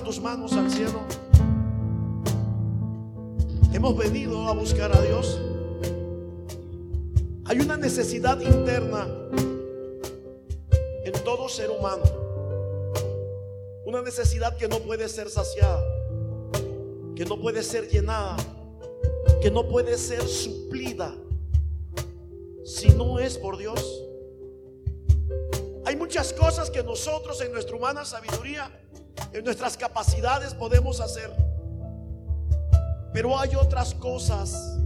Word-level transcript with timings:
Tus 0.00 0.20
manos 0.20 0.52
al 0.54 0.68
cielo. 0.68 1.00
Hemos 3.72 3.96
venido 3.96 4.48
a 4.48 4.52
buscar 4.52 4.90
a 4.90 5.00
Dios. 5.00 5.40
Hay 7.44 7.60
una 7.60 7.76
necesidad 7.76 8.40
interna 8.40 9.06
en 11.04 11.12
todo 11.24 11.48
ser 11.48 11.70
humano. 11.70 12.02
Una 13.86 14.02
necesidad 14.02 14.56
que 14.56 14.66
no 14.66 14.80
puede 14.80 15.08
ser 15.08 15.30
saciada, 15.30 15.84
que 17.14 17.24
no 17.24 17.40
puede 17.40 17.62
ser 17.62 17.88
llenada, 17.88 18.36
que 19.40 19.52
no 19.52 19.68
puede 19.68 19.96
ser 19.98 20.26
suplida 20.26 21.14
si 22.64 22.88
no 22.88 23.20
es 23.20 23.38
por 23.38 23.56
Dios. 23.56 24.02
Hay 25.84 25.94
muchas 25.94 26.32
cosas 26.32 26.70
que 26.70 26.82
nosotros 26.82 27.40
en 27.40 27.52
nuestra 27.52 27.76
humana 27.76 28.04
sabiduría, 28.04 28.81
en 29.32 29.44
nuestras 29.44 29.76
capacidades 29.76 30.54
podemos 30.54 31.00
hacer. 31.00 31.30
Pero 33.12 33.38
hay 33.38 33.54
otras 33.54 33.94
cosas 33.94 34.78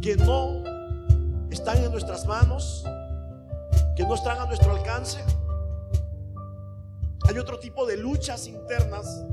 que 0.00 0.16
no 0.16 0.62
están 1.50 1.78
en 1.78 1.90
nuestras 1.90 2.26
manos, 2.26 2.84
que 3.96 4.04
no 4.04 4.14
están 4.14 4.38
a 4.40 4.46
nuestro 4.46 4.72
alcance. 4.72 5.20
Hay 7.28 7.38
otro 7.38 7.58
tipo 7.58 7.86
de 7.86 7.96
luchas 7.96 8.46
internas 8.46 9.24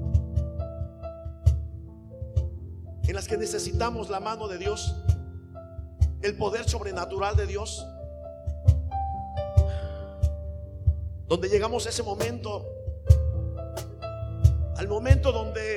en 3.08 3.16
las 3.16 3.28
que 3.28 3.38
necesitamos 3.38 4.10
la 4.10 4.20
mano 4.20 4.48
de 4.48 4.60
Dios, 4.60 4.96
el 6.22 6.38
poder 6.38 6.70
sobrenatural 6.70 7.36
de 7.36 7.48
Dios. 7.48 7.86
Donde 11.28 11.50
llegamos 11.50 11.86
a 11.88 11.90
ese 11.90 12.04
momento, 12.04 12.68
al 14.80 14.88
momento 14.88 15.34
donde 15.34 15.76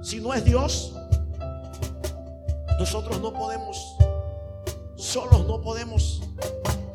si 0.00 0.20
no 0.20 0.32
es 0.32 0.44
Dios, 0.44 0.94
nosotros 2.78 3.20
no 3.20 3.32
podemos, 3.32 3.96
solos 4.94 5.44
no 5.48 5.60
podemos. 5.60 6.22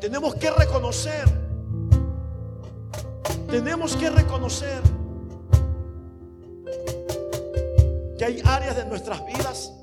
Tenemos 0.00 0.34
que 0.36 0.50
reconocer, 0.50 1.24
tenemos 3.50 3.94
que 3.94 4.08
reconocer 4.08 4.80
que 8.16 8.24
hay 8.24 8.40
áreas 8.42 8.74
de 8.76 8.86
nuestras 8.86 9.26
vidas 9.26 9.74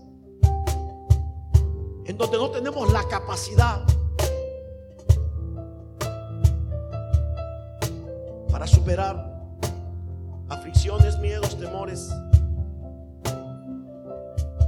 en 2.05 2.17
donde 2.17 2.37
no 2.37 2.49
tenemos 2.49 2.91
la 2.91 3.07
capacidad 3.07 3.85
para 8.66 8.75
superar 8.75 9.31
aflicciones, 10.49 11.19
miedos, 11.19 11.55
temores. 11.55 12.09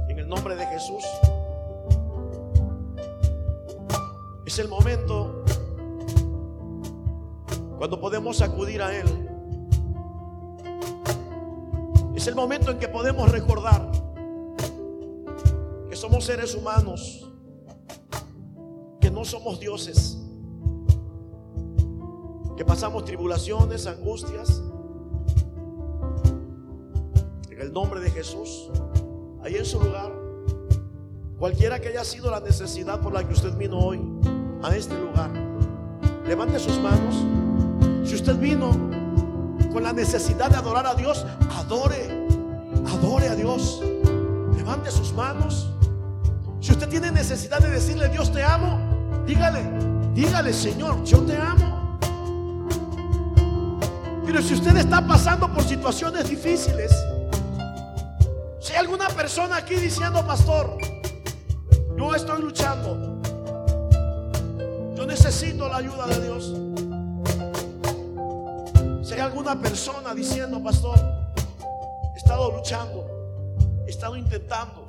En 0.08 0.16
el 0.20 0.28
nombre 0.28 0.54
de 0.54 0.64
Jesús. 0.66 1.04
Es 4.46 4.56
el 4.60 4.68
momento 4.68 5.42
cuando 7.76 8.00
podemos 8.00 8.40
acudir 8.40 8.82
a 8.82 8.94
Él. 8.94 9.28
Es 12.14 12.28
el 12.28 12.36
momento 12.36 12.70
en 12.70 12.78
que 12.78 12.86
podemos 12.86 13.32
recordar 13.32 13.90
que 15.90 15.96
somos 15.96 16.24
seres 16.24 16.54
humanos, 16.54 17.28
que 19.00 19.10
no 19.10 19.24
somos 19.24 19.58
dioses, 19.58 20.18
que 22.58 22.64
pasamos 22.64 23.04
tribulaciones, 23.04 23.86
angustias. 23.86 24.60
En 27.48 27.60
el 27.60 27.72
nombre 27.72 28.00
de 28.00 28.10
Jesús, 28.10 28.68
ahí 29.44 29.54
en 29.54 29.64
su 29.64 29.80
lugar, 29.80 30.12
cualquiera 31.38 31.78
que 31.78 31.86
haya 31.86 32.02
sido 32.02 32.32
la 32.32 32.40
necesidad 32.40 33.00
por 33.00 33.12
la 33.12 33.24
que 33.24 33.32
usted 33.32 33.56
vino 33.56 33.78
hoy 33.78 34.00
a 34.64 34.74
este 34.74 34.98
lugar, 34.98 35.30
levante 36.26 36.58
sus 36.58 36.80
manos. 36.80 37.24
Si 38.02 38.16
usted 38.16 38.36
vino 38.36 38.70
con 39.72 39.84
la 39.84 39.92
necesidad 39.92 40.50
de 40.50 40.56
adorar 40.56 40.84
a 40.88 40.96
Dios, 40.96 41.24
adore, 41.58 42.26
adore 42.88 43.28
a 43.28 43.36
Dios. 43.36 43.80
Levante 44.56 44.90
sus 44.90 45.12
manos. 45.12 45.72
Si 46.58 46.72
usted 46.72 46.88
tiene 46.88 47.12
necesidad 47.12 47.60
de 47.60 47.70
decirle, 47.70 48.08
Dios 48.08 48.32
te 48.32 48.42
amo, 48.42 48.80
dígale, 49.24 49.62
dígale, 50.12 50.52
Señor, 50.52 51.04
yo 51.04 51.20
te 51.20 51.36
amo. 51.36 51.67
Pero 54.28 54.42
si 54.42 54.52
usted 54.52 54.76
está 54.76 55.00
pasando 55.06 55.50
por 55.50 55.64
situaciones 55.64 56.28
difíciles, 56.28 56.92
si 58.60 58.74
hay 58.74 58.80
alguna 58.80 59.08
persona 59.08 59.56
aquí 59.56 59.74
diciendo, 59.76 60.22
pastor, 60.26 60.76
yo 61.96 62.14
estoy 62.14 62.42
luchando, 62.42 63.22
yo 64.94 65.06
necesito 65.06 65.66
la 65.66 65.78
ayuda 65.78 66.06
de 66.08 66.20
Dios. 66.20 66.54
Si 69.02 69.14
hay 69.14 69.20
alguna 69.20 69.58
persona 69.58 70.14
diciendo, 70.14 70.62
pastor, 70.62 70.98
he 72.14 72.18
estado 72.18 72.52
luchando, 72.52 73.06
he 73.86 73.90
estado 73.90 74.14
intentando. 74.14 74.86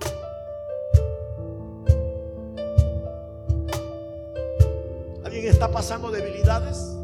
¿Alguien 5.23 5.47
está 5.47 5.71
pasando 5.71 6.11
debilidades? 6.11 6.98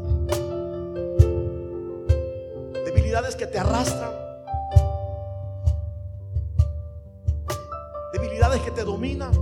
Debilidades 3.16 3.36
que 3.36 3.46
te 3.46 3.58
arrastran. 3.58 4.10
Debilidades 8.12 8.60
que 8.60 8.70
te 8.70 8.84
dominan. 8.84 9.32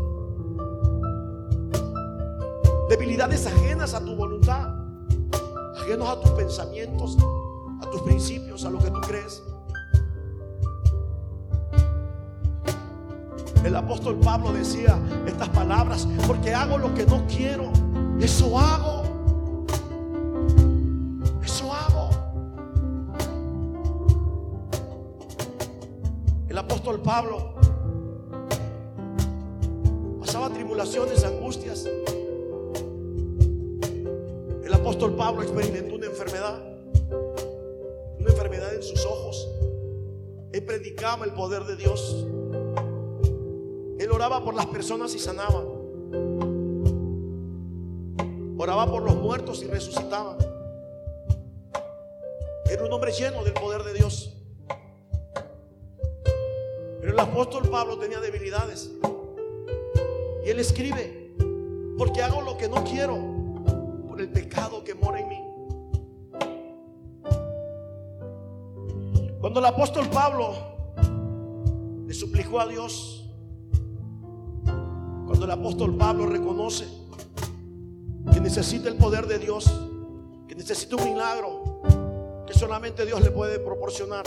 Debilidades 2.89 3.49
ajenas 3.49 3.95
a 3.95 4.05
tu 4.05 4.15
voluntad. 4.15 4.69
Ajenos 5.77 6.09
a 6.09 6.21
tus 6.21 6.31
pensamientos, 6.31 7.17
a 7.83 7.91
tus 7.91 8.01
principios, 8.03 8.65
a 8.65 8.71
lo 8.71 8.79
que 8.79 8.93
tú 8.93 9.01
crees. 9.01 9.43
El 13.65 13.75
apóstol 13.75 14.21
Pablo 14.21 14.53
decía 14.53 14.97
estas 15.27 15.49
palabras, 15.49 16.07
porque 16.29 16.55
hago 16.55 16.79
lo 16.79 16.95
que 16.95 17.07
no 17.07 17.27
quiero, 17.27 17.73
eso 18.21 18.57
hago. 18.57 19.14
Pablo 27.05 27.53
pasaba 30.21 30.49
tribulaciones, 30.49 31.23
angustias. 31.23 31.85
El 34.65 34.73
apóstol 34.73 35.15
Pablo 35.15 35.43
experimentó 35.43 35.97
una 35.97 36.07
enfermedad, 36.07 36.63
una 38.19 38.31
enfermedad 38.31 38.75
en 38.75 38.83
sus 38.83 39.05
ojos. 39.05 39.47
Él 40.53 40.65
predicaba 40.65 41.27
el 41.27 41.33
poder 41.33 41.65
de 41.65 41.77
Dios. 41.77 42.25
Él 43.99 44.11
oraba 44.11 44.43
por 44.43 44.55
las 44.55 44.67
personas 44.67 45.15
y 45.15 45.19
sanaba. 45.19 45.63
Oraba 48.57 48.91
por 48.91 49.03
los 49.03 49.15
muertos 49.17 49.63
y 49.63 49.67
resucitaba. 49.67 50.39
Era 52.71 52.83
un 52.83 52.93
hombre 52.93 53.13
lleno 53.13 53.45
del 53.45 53.53
poder 53.53 53.83
de 53.83 53.93
Dios. 53.93 54.35
El 57.15 57.21
apóstol 57.21 57.69
Pablo 57.71 57.97
tenía 57.97 58.19
debilidades. 58.19 58.91
Y 60.45 60.51
él 60.51 60.59
escribe, 60.59 61.33
porque 61.97 62.21
hago 62.21 62.43
lo 62.43 62.59
que 62.59 62.69
no 62.69 62.83
quiero 62.83 63.17
por 64.09 64.21
el 64.21 64.29
pecado 64.31 64.83
que 64.83 64.97
mora 64.97 65.21
en 65.21 65.29
mí. 65.29 65.41
Cuando 69.41 69.61
el 69.61 69.67
apóstol 69.67 70.09
Pablo 70.09 70.57
le 72.05 72.13
suplicó 72.13 72.59
a 72.59 72.67
Dios, 72.67 73.31
cuando 74.65 75.45
el 75.45 75.53
apóstol 75.53 75.95
Pablo 75.95 76.27
reconoce 76.27 76.89
que 78.33 78.41
necesita 78.41 78.89
el 78.89 78.97
poder 78.97 79.29
de 79.29 79.39
Dios, 79.39 79.73
que 80.49 80.57
necesita 80.57 80.97
un 80.97 81.05
milagro 81.05 81.81
que 82.45 82.55
solamente 82.55 83.07
Dios 83.07 83.23
le 83.23 83.31
puede 83.31 83.61
proporcionar. 83.61 84.25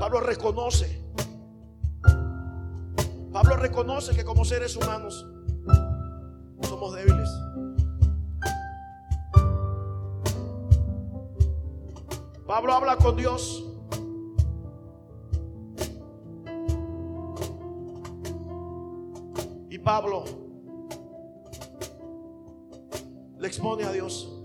Pablo 0.00 0.20
reconoce, 0.20 1.04
Pablo 3.30 3.56
reconoce 3.56 4.16
que 4.16 4.24
como 4.24 4.46
seres 4.46 4.74
humanos 4.74 5.26
somos 6.62 6.94
débiles. 6.94 7.28
Pablo 12.46 12.72
habla 12.72 12.96
con 12.96 13.14
Dios. 13.14 13.62
Y 19.68 19.78
Pablo 19.80 20.24
le 23.38 23.46
expone 23.46 23.84
a 23.84 23.92
Dios. 23.92 24.40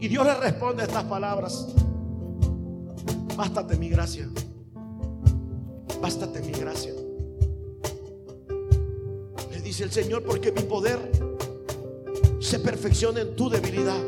Y 0.00 0.08
Dios 0.08 0.24
le 0.24 0.34
responde 0.34 0.84
estas 0.84 1.04
palabras. 1.04 1.66
Bástate 3.36 3.76
mi 3.76 3.88
gracia. 3.88 4.28
Bástate 6.00 6.40
mi 6.40 6.52
gracia. 6.52 6.92
Le 9.50 9.60
dice 9.60 9.84
el 9.84 9.90
Señor, 9.90 10.22
porque 10.22 10.52
mi 10.52 10.62
poder 10.62 10.98
se 12.40 12.60
perfecciona 12.60 13.20
en 13.20 13.34
tu 13.34 13.50
debilidad. 13.50 14.00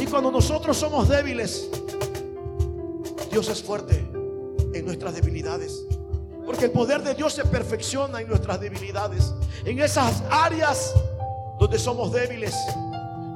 Y 0.00 0.06
cuando 0.06 0.30
nosotros 0.30 0.76
somos 0.76 1.08
débiles, 1.08 1.68
Dios 3.30 3.48
es 3.48 3.62
fuerte 3.62 4.06
en 4.74 4.84
nuestras 4.84 5.14
debilidades. 5.14 5.84
Porque 6.44 6.66
el 6.66 6.70
poder 6.70 7.02
de 7.02 7.14
Dios 7.14 7.32
se 7.32 7.44
perfecciona 7.44 8.20
en 8.20 8.28
nuestras 8.28 8.60
debilidades. 8.60 9.32
En 9.64 9.80
esas 9.80 10.22
áreas 10.30 10.94
donde 11.58 11.78
somos 11.78 12.12
débiles. 12.12 12.54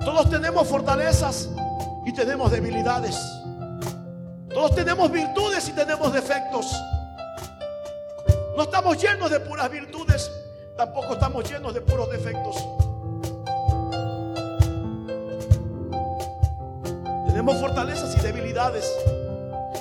Todos 0.06 0.30
tenemos 0.30 0.68
fortalezas 0.68 1.48
y 2.04 2.12
tenemos 2.12 2.52
debilidades. 2.52 3.18
Todos 4.54 4.72
tenemos 4.76 5.10
virtudes 5.10 5.68
y 5.68 5.72
tenemos 5.72 6.12
defectos. 6.12 6.80
No 8.56 8.62
estamos 8.62 9.02
llenos 9.02 9.32
de 9.32 9.40
puras 9.40 9.68
virtudes, 9.68 10.30
tampoco 10.76 11.14
estamos 11.14 11.50
llenos 11.50 11.74
de 11.74 11.80
puros 11.80 12.08
defectos. 12.08 12.56
Tenemos 17.26 17.56
fortalezas 17.56 18.16
y 18.16 18.20
debilidades. 18.20 18.88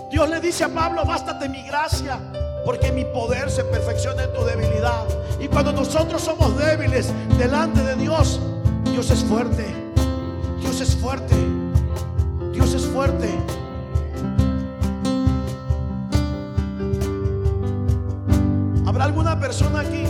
Dios 0.09 0.27
le 0.27 0.39
dice 0.39 0.63
a 0.63 0.69
Pablo, 0.69 1.05
bástate 1.05 1.47
mi 1.47 1.61
gracia, 1.67 2.17
porque 2.65 2.91
mi 2.91 3.05
poder 3.05 3.51
se 3.51 3.63
perfecciona 3.63 4.23
en 4.23 4.33
tu 4.33 4.43
debilidad. 4.43 5.05
Y 5.39 5.47
cuando 5.49 5.71
nosotros 5.71 6.19
somos 6.19 6.57
débiles 6.57 7.13
delante 7.37 7.83
de 7.83 7.95
Dios, 7.95 8.39
Dios 8.85 9.11
es 9.11 9.23
fuerte. 9.23 9.84
Dios 10.75 10.89
es 10.89 10.95
fuerte. 10.97 11.35
Dios 12.51 12.73
es 12.73 12.85
fuerte. 12.85 13.29
¿Habrá 18.85 19.05
alguna 19.05 19.39
persona 19.39 19.79
aquí? 19.79 20.03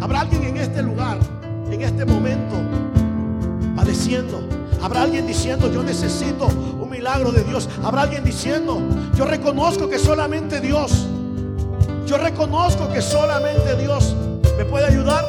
¿Habrá 0.00 0.20
alguien 0.20 0.44
en 0.44 0.56
este 0.56 0.82
lugar, 0.82 1.18
en 1.70 1.82
este 1.82 2.06
momento, 2.06 2.54
padeciendo? 3.76 4.40
¿Habrá 4.82 5.02
alguien 5.02 5.26
diciendo, 5.26 5.70
yo 5.70 5.82
necesito 5.82 6.46
un 6.46 6.88
milagro 6.88 7.30
de 7.30 7.44
Dios? 7.44 7.68
¿Habrá 7.84 8.02
alguien 8.02 8.24
diciendo, 8.24 8.80
yo 9.14 9.26
reconozco 9.26 9.86
que 9.86 9.98
solamente 9.98 10.62
Dios, 10.62 11.06
yo 12.06 12.16
reconozco 12.16 12.90
que 12.90 13.02
solamente 13.02 13.76
Dios 13.76 14.16
me 14.56 14.64
puede 14.64 14.86
ayudar? 14.86 15.26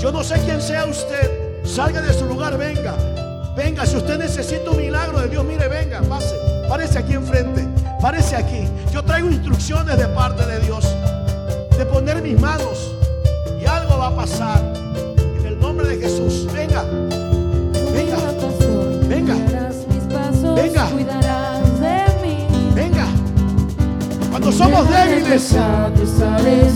Yo 0.00 0.10
no 0.10 0.24
sé 0.24 0.40
quién 0.46 0.62
sea 0.62 0.86
usted. 0.86 1.66
Salga 1.66 2.00
de 2.00 2.14
su 2.14 2.24
lugar, 2.24 2.56
venga. 2.56 3.13
Venga, 3.56 3.86
si 3.86 3.96
usted 3.96 4.18
necesita 4.18 4.70
un 4.70 4.78
milagro 4.78 5.20
de 5.20 5.28
Dios, 5.28 5.44
mire, 5.44 5.68
venga, 5.68 6.00
pase. 6.02 6.34
Párese 6.68 6.98
aquí 6.98 7.14
enfrente. 7.14 7.66
Párese 8.00 8.36
aquí. 8.36 8.68
Yo 8.92 9.02
traigo 9.02 9.28
instrucciones 9.28 9.96
de 9.96 10.08
parte 10.08 10.44
de 10.44 10.60
Dios. 10.60 10.84
De 11.78 11.86
poner 11.86 12.20
mis 12.20 12.38
manos. 12.40 12.92
Y 13.60 13.66
algo 13.66 13.98
va 13.98 14.08
a 14.08 14.16
pasar. 14.16 14.60
En 15.38 15.46
el 15.46 15.60
nombre 15.60 15.86
de 15.86 15.96
Jesús. 15.98 16.46
Venga. 16.52 16.82
Venga. 17.92 18.16
Venga. 19.08 19.34
Venga. 20.54 20.88
Venga. 22.74 23.06
Cuando 24.30 24.50
somos 24.50 24.88
débiles. 24.90 25.56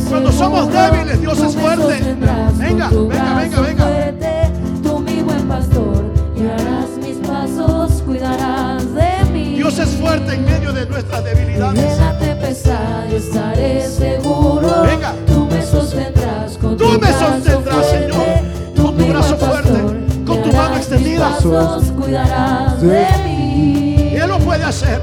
Cuando 0.09 0.33
somos 0.33 0.73
débiles, 0.73 1.21
Dios 1.21 1.41
es 1.41 1.57
fuerte. 1.57 2.15
Venga, 2.57 2.89
venga, 2.89 2.89
venga, 2.89 3.61
venga. 3.61 3.98
Fuerte 10.19 10.35
en 10.35 10.45
medio 10.45 10.73
de 10.73 10.87
nuestras 10.87 11.25
debilidades. 11.25 11.99
tempestad 12.19 13.09
yo 13.11 13.17
estaré 13.17 13.89
seguro. 13.89 14.83
Venga. 14.83 15.15
Tú 15.27 15.47
me 15.47 15.63
sostendrás 15.63 16.59
con 16.59 16.77
Tú 16.77 16.93
tu 16.93 17.01
me 17.01 17.13
sostendrás, 17.13 17.87
fuerte. 17.87 18.11
Señor, 18.11 18.75
Tú, 18.75 18.83
con 18.85 18.97
tu 18.97 19.07
brazo 19.07 19.37
fuerte, 19.37 19.71
pastor, 19.71 19.97
con 20.27 20.43
tu 20.43 20.53
mano 20.53 20.77
extendida. 20.77 21.39
cuidarás 21.97 22.81
de 22.81 23.07
mí. 23.25 24.15
Él 24.17 24.29
lo 24.29 24.39
puede 24.39 24.65
hacer. 24.65 25.01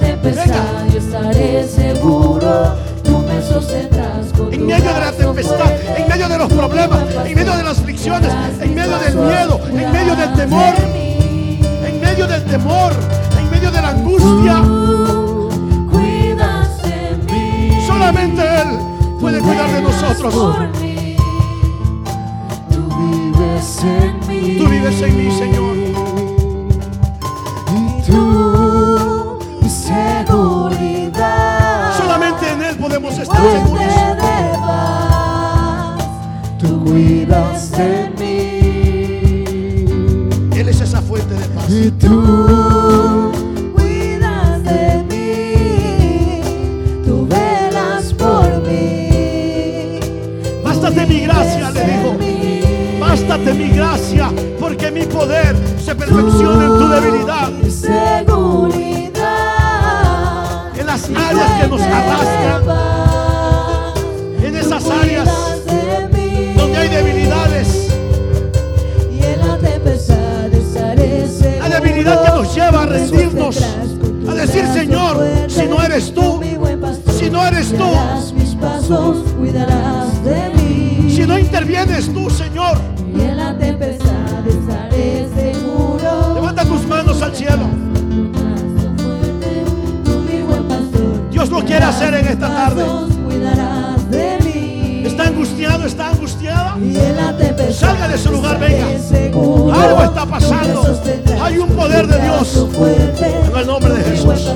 Tempestad 0.00 0.88
yo 0.92 0.98
estaré 0.98 1.68
seguro. 1.68 2.74
Tú 3.02 3.18
me 3.18 3.42
sostendrás 3.42 4.32
con 4.36 4.52
En 4.52 4.60
tu 4.60 4.66
medio 4.66 4.92
de 4.94 5.00
la 5.00 5.12
tempestad, 5.12 5.56
fuerte. 5.56 6.02
en 6.02 6.08
medio 6.08 6.28
de 6.28 6.38
los 6.38 6.52
problemas, 6.52 7.00
en 7.24 7.34
medio 7.34 7.56
de 7.56 7.62
las 7.62 7.78
aflicciones, 7.78 8.32
en 8.60 8.74
medio 8.74 8.98
del 8.98 9.14
miedo, 9.16 9.60
en 9.68 9.92
medio 9.92 10.16
del 10.16 10.32
temor, 10.34 10.74
en 11.86 12.00
medio 12.00 12.26
del 12.26 12.44
temor, 12.44 12.92
medio 13.58 13.70
de 13.72 13.82
la 13.82 13.88
angustia. 13.88 14.62
Cuidas 15.90 16.82
de 16.82 17.16
mí. 17.26 17.80
Solamente 17.86 18.40
Él 18.42 18.78
puede 19.20 19.40
cuidar 19.40 19.70
de 19.72 19.82
nosotros. 19.82 20.34
Tú 22.70 22.88
vives 22.98 23.82
en 23.82 24.20
mí. 24.28 24.56
Tú 24.58 24.68
vives 24.68 25.02
en 25.02 25.16
mí, 25.16 25.30
Señor. 25.32 25.76
Y 27.74 28.02
tú, 28.06 29.38
mi 29.60 29.68
seguridad. 29.68 31.18
Solamente 31.98 32.52
en 32.52 32.62
Él 32.62 32.76
podemos 32.76 33.18
estar 33.18 33.36
seguros. 33.36 33.84
de 33.84 34.14
paz. 34.60 36.04
Tú 36.60 36.84
cuidas 36.84 37.72
de 37.72 38.12
mí. 38.18 38.36
Él 40.56 40.68
es 40.68 40.80
esa 40.80 41.02
fuente 41.02 41.34
de 41.34 41.46
paz. 41.48 41.68
Y 41.70 41.90
tú 41.90 43.47
gracia, 51.28 51.70
le 51.70 51.84
dijo. 51.84 52.16
Bástate 53.00 53.54
mi 53.54 53.68
gracia, 53.70 54.30
porque 54.58 54.90
mi 54.90 55.04
poder 55.04 55.56
se 55.82 55.94
perfecciona 55.94 56.64
en 56.64 56.78
tu 56.78 56.88
debilidad. 56.88 57.48
En 60.78 60.86
las 60.86 61.04
áreas 61.04 61.50
que 61.60 61.68
nos 61.68 61.80
arrastran, 61.82 62.62
en 64.42 64.56
esas 64.56 64.90
áreas 64.90 65.28
donde 66.56 66.76
hay 66.76 66.88
debilidades, 66.88 67.88
Y 69.12 69.24
en 69.24 69.40
la 71.60 71.68
debilidad 71.68 72.24
que 72.24 72.30
nos 72.30 72.54
lleva 72.54 72.82
a 72.82 72.86
rendirnos, 72.86 73.62
a 74.28 74.34
decir, 74.34 74.66
Señor, 74.72 75.26
si 75.48 75.66
no 75.66 75.82
eres 75.82 76.12
tú, 76.12 76.40
si 77.18 77.30
no 77.30 77.46
eres 77.46 77.68
tú, 77.68 77.84
guiarás 77.84 78.32
mis 78.32 78.54
pasos, 78.54 79.18
cuidarás 79.38 80.24
de 80.24 80.50
mí. 80.50 80.57
Si 81.18 81.26
no 81.26 81.36
intervienes 81.36 82.12
tú, 82.12 82.30
Señor, 82.30 82.78
Y 83.12 83.20
en 83.22 83.36
la 83.36 83.58
tempestad 83.58 84.46
estaré 84.46 85.28
seguro. 85.34 86.34
levanta 86.34 86.64
tus 86.64 86.86
manos 86.86 87.20
al 87.20 87.34
cielo. 87.34 87.66
Dios 91.32 91.50
lo 91.50 91.64
quiere 91.64 91.84
hacer 91.84 92.14
en 92.14 92.26
esta 92.28 92.48
tarde. 92.48 92.84
¿Está 95.04 95.24
angustiado? 95.24 95.86
¿Está 95.86 96.10
angustiada? 96.10 96.76
Salga 97.72 98.06
de 98.06 98.18
su 98.18 98.30
lugar, 98.30 98.60
venga. 98.60 98.86
Algo 98.86 100.04
está 100.04 100.24
pasando. 100.24 101.00
Hay 101.42 101.58
un 101.58 101.68
poder 101.70 102.06
de 102.06 102.22
Dios. 102.22 102.68
En 103.50 103.56
el 103.58 103.66
nombre 103.66 103.92
de 103.92 104.04
Jesús. 104.04 104.52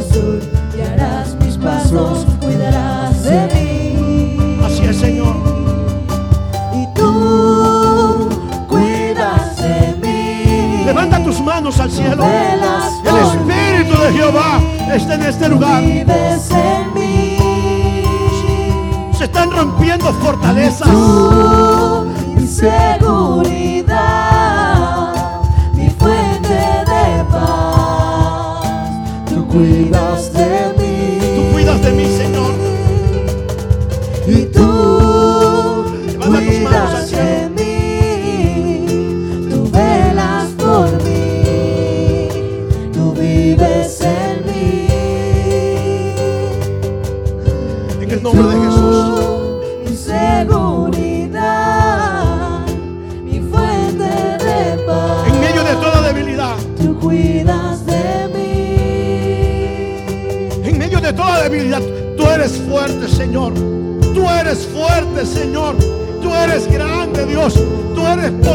Está 14.96 15.14
en 15.14 15.22
este 15.22 15.49
lugar. 15.49 15.82
Se 19.16 19.25
están 19.25 19.50
rompiendo 19.50 20.12
fortalezas. 20.14 20.88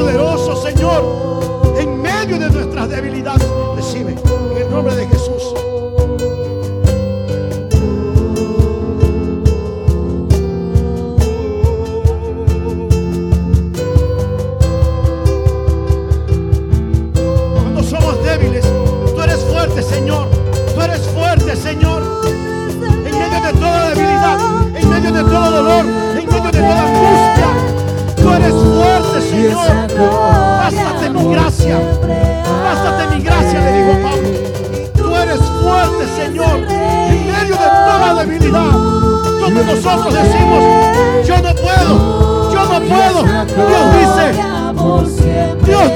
Poderoso, 0.08 0.56
Señor. 0.56 1.76
En 1.78 2.02
medio 2.02 2.40
de 2.40 2.50
nuestras 2.50 2.90
debilidades, 2.90 3.46
recibe 3.76 4.14
en 4.14 4.58
el 4.58 4.72
nombre 4.72 4.96
de 4.96 5.06
Jesús. 5.06 5.17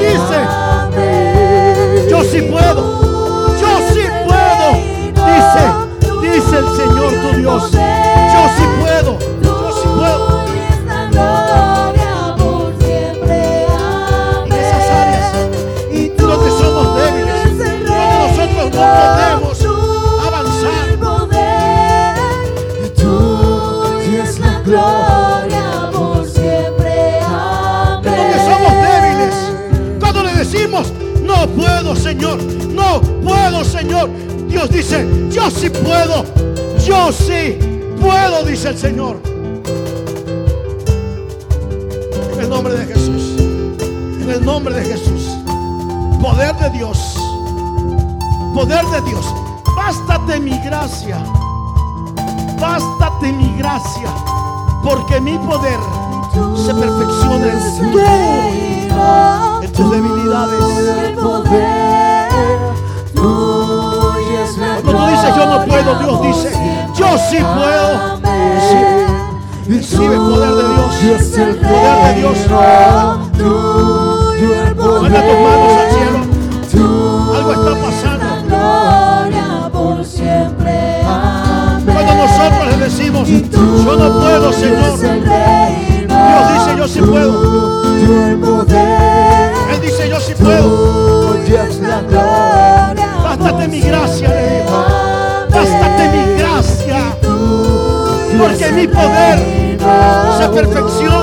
Dice, 0.01 0.39
yo 2.09 2.23
sí 2.23 2.41
puedo, 2.41 2.81
yo 3.59 3.71
sí 3.93 4.03
puedo. 4.25 4.67
Dice, 5.27 5.63
dice 6.21 6.55
el 6.57 6.67
Señor 6.75 7.11
tu 7.21 7.29
Dios, 7.37 7.63
yo 7.71 8.41
sí 8.57 8.65
puedo, 8.79 9.11
yo 9.41 9.53
sí 9.81 9.87
puedo. 9.95 10.41
En 14.45 14.51
esas 14.51 14.85
áreas 14.89 15.25
donde 16.17 16.49
somos 16.51 16.85
débiles, 16.95 17.57
donde 17.57 17.69
nosotros 18.27 18.65
no 18.65 18.81
podemos 18.81 19.57
avanzar. 20.27 20.81
Puedo, 31.55 31.95
Señor, 31.95 32.41
no 32.41 33.01
puedo, 33.23 33.63
Señor. 33.63 34.09
Dios 34.47 34.69
dice, 34.69 35.07
yo 35.29 35.49
sí 35.49 35.69
puedo, 35.69 36.25
yo 36.85 37.11
sí 37.11 37.57
puedo, 37.99 38.43
dice 38.43 38.69
el 38.69 38.77
Señor. 38.77 39.17
En 42.33 42.39
el 42.39 42.49
nombre 42.49 42.73
de 42.73 42.85
Jesús, 42.85 43.39
en 43.39 44.29
el 44.29 44.43
nombre 44.43 44.75
de 44.75 44.85
Jesús, 44.85 45.37
poder 46.21 46.55
de 46.55 46.69
Dios, 46.71 46.97
poder 48.53 48.85
de 48.87 49.01
Dios, 49.09 49.25
bástate 49.75 50.39
mi 50.39 50.57
gracia, 50.59 51.17
bástate 52.59 53.31
mi 53.31 53.57
gracia, 53.57 54.13
porque 54.83 55.21
mi 55.21 55.37
poder 55.37 55.79
se 56.55 56.73
perfecciona 56.73 57.47
en 57.47 57.99
en 57.99 59.50
tus 59.81 59.91
debilidades. 59.91 60.59
Cuando 64.83 64.91
tú 64.91 64.97
dices 65.07 65.35
yo 65.35 65.45
no 65.45 65.65
puedo, 65.65 65.95
Dios 65.99 66.21
dice 66.21 66.51
yo 66.95 67.17
sí 67.29 67.37
puedo. 67.37 68.19
Recibe, 68.21 69.07
recibe 69.67 70.15
el 70.15 70.21
poder 70.21 70.53
de 70.55 70.63
Dios, 70.73 71.03
el 71.37 71.55
poder 71.55 72.05
de 72.05 72.13
Dios. 72.19 72.37
Manda 75.01 75.21
tus 75.21 75.39
manos 75.39 75.71
al 75.77 75.89
cielo. 75.91 76.19
Algo 77.35 77.51
está 77.53 77.71
pasando. 77.81 78.25
Cuando 81.91 82.13
nosotros 82.15 82.63
le 82.67 82.75
decimos 82.77 83.27
yo 83.27 83.95
no 83.97 84.07
puedo, 84.19 84.53
Señor. 84.53 84.99
Dios 84.99 86.43
dice 86.53 86.69
yo 86.77 86.87
sí 86.87 87.01
puedo. 87.01 87.31
Él 89.71 89.81
dice 89.81 90.09
yo 90.09 90.19
sí 90.19 90.33
puedo. 90.35 91.37
Bástate 93.23 93.67
mi 93.67 93.79
gracia, 93.81 94.29
le 94.29 94.59
dijo. 94.59 94.85
Bástate 95.49 96.09
mi 96.09 96.33
gracia. 96.37 97.15
Porque 98.39 98.71
mi 98.71 98.87
poder 98.87 99.39
se 100.37 100.47
perfecciona 100.49 101.20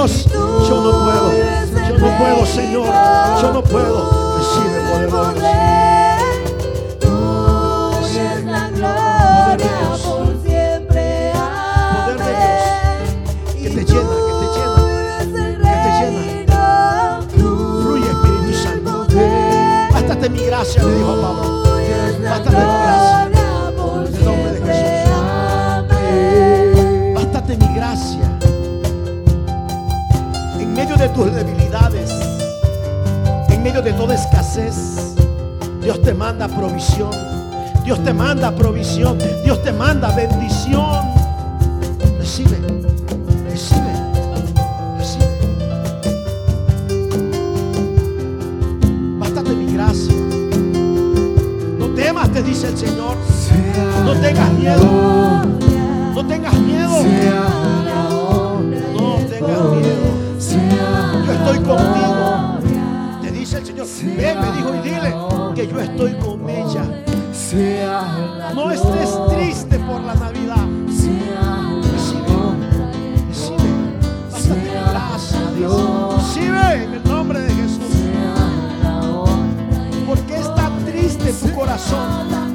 Dios, 0.00 0.24
yo 0.32 0.80
no 0.80 1.04
puedo, 1.04 1.30
yo 1.86 1.98
no 1.98 2.18
puedo, 2.18 2.46
Señor, 2.46 2.86
yo 3.42 3.52
no 3.52 3.62
puedo. 3.62 4.38
Recibe 4.38 4.80
poder 4.88 5.34
de 5.34 5.50
Dios. 9.62 10.00
Poder 10.00 10.86
de 10.88 11.04
Dios. 11.34 11.60
Que 13.52 13.68
te 13.68 13.82
llena, 13.84 14.16
que 14.24 14.32
te 14.40 14.46
llena. 14.56 14.80
que 15.58 15.76
te 15.82 15.90
llena. 16.00 16.60
Fluye, 17.28 18.08
Espíritu 18.08 18.52
Santo. 18.54 18.92
Bástate 19.92 20.26
mi 20.30 20.42
gracia, 20.46 20.82
le 20.82 20.94
dijo 20.94 21.12
Pablo. 21.20 21.44
Bástate 22.24 22.56
mi 22.56 22.62
gracia. 22.62 23.09
De 31.00 31.08
tus 31.08 31.34
debilidades, 31.34 32.10
en 33.48 33.62
medio 33.62 33.80
de 33.80 33.90
toda 33.94 34.14
escasez, 34.14 35.14
Dios 35.80 36.02
te 36.02 36.12
manda 36.12 36.46
provisión. 36.46 37.10
Dios 37.84 38.04
te 38.04 38.12
manda 38.12 38.50
provisión. 38.54 39.16
Dios 39.42 39.62
te 39.62 39.72
manda 39.72 40.14
bendición. 40.14 40.59
Que 65.60 65.66
yo 65.66 65.80
estoy 65.80 66.14
con 66.14 66.48
ella. 66.48 66.84
No 68.54 68.70
estés 68.70 69.10
triste 69.28 69.78
por 69.80 70.00
la 70.02 70.14
Navidad. 70.14 70.66
Recibe, 70.86 71.36
recibe. 73.28 73.58
Bástate 74.32 74.70
gracia, 74.90 75.40
Dios. 75.56 76.14
Recibe 76.16 76.84
en 76.84 76.94
el 76.94 77.04
nombre 77.04 77.40
de 77.40 77.52
Jesús. 77.52 77.94
¿Por 80.06 80.18
qué 80.20 80.36
está 80.36 80.70
triste 80.86 81.32
tu 81.32 81.54
corazón? 81.54 82.49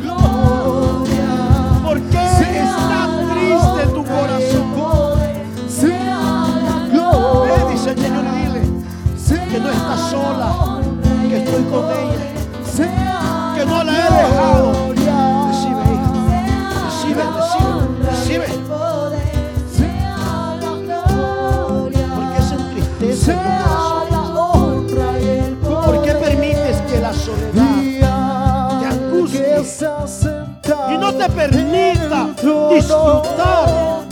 permita 31.50 32.30
disfrutar 32.70 34.04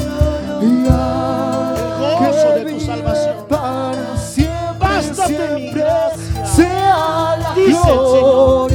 el 0.61 0.85
gozo 1.99 2.49
de 2.55 2.73
tu 2.73 2.79
salvación. 2.79 3.35
Bástate 4.79 5.55
mi 5.55 5.71
gracia, 5.71 6.45
sea 6.45 7.37
la 7.37 7.53
dice 7.55 7.71
el 7.71 7.99
Señor. 8.11 8.71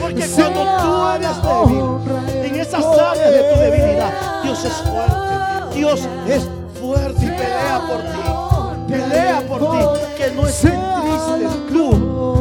Porque 0.00 0.26
cuando 0.34 0.60
tú 0.80 0.90
eres 1.14 1.36
débil, 1.42 2.44
en 2.44 2.54
esas 2.60 2.84
áreas 2.84 3.30
de 3.32 3.42
tu 3.42 3.60
debilidad, 3.60 4.12
Dios 4.42 4.64
es 4.64 4.72
fuerte. 4.72 5.74
Dios 5.74 6.08
es 6.26 6.48
fuerte 6.80 7.24
y 7.24 7.28
pelea 7.28 7.82
por 7.88 8.00
ti. 8.02 8.92
Pelea 8.92 9.40
por 9.46 9.60
ti, 9.60 9.78
que 10.16 10.30
no 10.30 10.46
estés 10.46 10.72
triste, 10.72 11.48
tú 11.70 12.37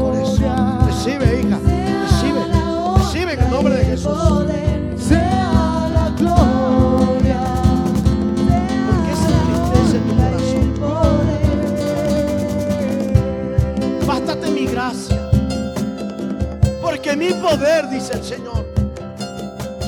que 17.08 17.16
mi 17.16 17.32
poder, 17.36 17.90
dice 17.90 18.16
el 18.16 18.24
Señor, 18.24 18.66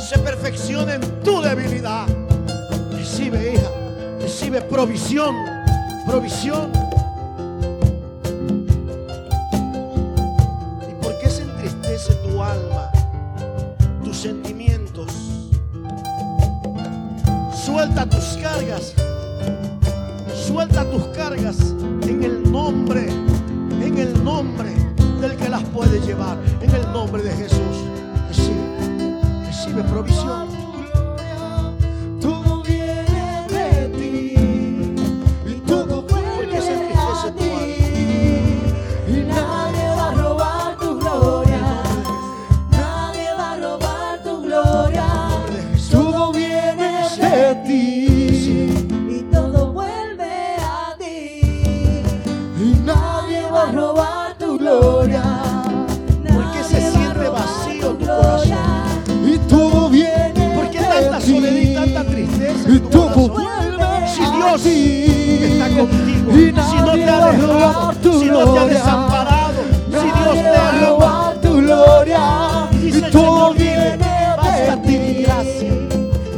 se 0.09 0.17
perfeccione 0.19 0.93
en 0.93 1.01
tu 1.21 1.41
debilidad. 1.41 2.07
Recibe, 2.93 3.55
hija, 3.55 3.69
recibe 4.21 4.61
provisión, 4.61 5.35
provisión. 6.05 6.71
¿Y 10.89 11.03
por 11.03 11.19
qué 11.19 11.29
se 11.29 11.41
entristece 11.41 12.13
tu 12.23 12.41
alma, 12.41 12.89
tus 14.01 14.15
sentimientos? 14.15 15.11
Suelta 17.65 18.05
tus 18.05 18.37
cargas, 18.41 18.93
suelta 20.47 20.89
tus 20.89 21.03
cargas 21.07 21.57
en 22.03 22.23
el 22.23 22.49
nombre, 22.49 23.09
en 23.81 23.97
el 23.97 24.23
nombre 24.23 24.88
el 25.29 25.37
que 25.37 25.49
las 25.49 25.63
puede 25.65 25.99
llevar. 26.01 26.37
En 26.61 26.73
el 26.73 26.81
nombre 26.91 27.21
de 27.23 27.31
Jesús, 27.31 27.77
recibe, 28.27 29.45
recibe 29.45 29.83
provisión. 29.83 30.48
Está 64.55 65.69
contigo. 65.69 66.31
Si 66.33 66.51
no 66.51 66.91
te 66.93 67.03
ha 67.03 67.31
dejado, 67.31 67.93
tu 68.01 68.19
si 68.19 68.25
no 68.25 68.51
te 68.51 68.59
ha 68.59 68.65
desamparado, 68.65 69.61
si 69.91 69.93
Dios 69.93 70.33
te 70.33 70.47
ha 70.47 70.71
robado 70.87 71.39
tu 71.39 71.53
gloria, 71.57 72.67
y 72.73 73.01
todo 73.11 73.53
viene 73.53 73.97
de 73.97 74.77
ti. 74.87 75.25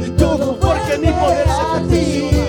Y 0.04 0.10
todo 0.10 0.58
porque 0.60 0.98
mi 0.98 1.08
poder 1.08 1.46
se 1.48 1.64
perfecciona. 1.72 2.44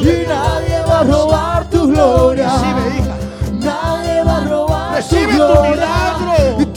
Y 0.00 0.26
nadie 0.26 0.80
va 0.88 1.00
a 1.00 1.04
robar 1.04 1.70
tu 1.70 1.86
gloria. 1.88 2.50
Recibe, 2.50 2.82
hija. 2.98 3.16
Nadie 3.60 4.24
va 4.24 4.36
a 4.38 4.44
robar 4.44 5.02
tu 5.02 5.18
gloria. 5.28 5.36
Recibe 5.36 5.36
tu 5.36 5.62
milagro. 5.70 6.67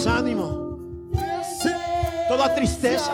desánimo, 0.00 0.78
toda 2.26 2.54
tristeza. 2.54 3.12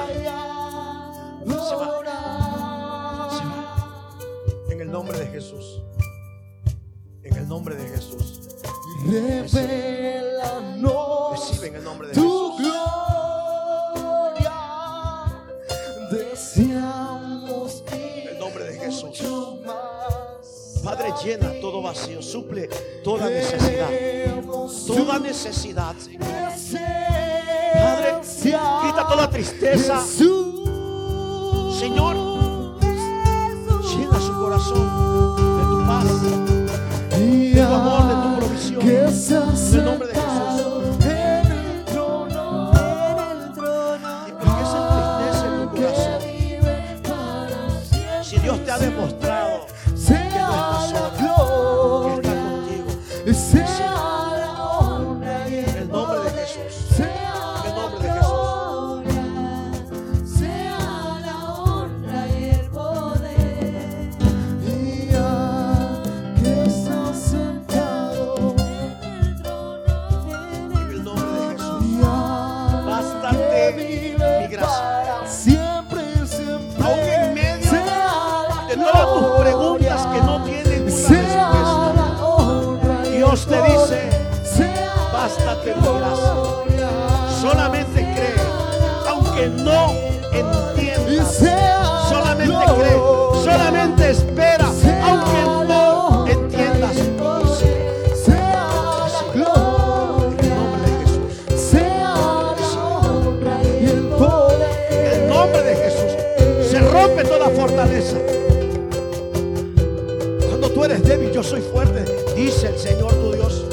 tú 110.77 110.85
eres 110.85 111.03
débil, 111.05 111.33
yo 111.33 111.43
soy 111.43 111.62
fuerte, 111.62 112.05
dice 112.37 112.69
el 112.69 112.79
Señor 112.79 113.11
tu 113.15 113.33
Dios. 113.33 113.65